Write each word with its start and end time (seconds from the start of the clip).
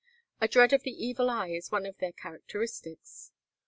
A 0.41 0.47
dread 0.47 0.73
of 0.73 0.81
the 0.81 0.89
evil 1.05 1.29
eye 1.29 1.49
is 1.49 1.71
one 1.71 1.85
of 1.85 1.99
their 1.99 2.11
characteristics. 2.11 3.31